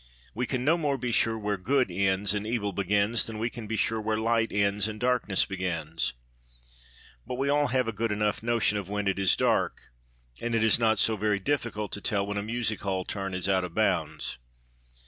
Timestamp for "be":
0.97-1.11, 3.67-3.75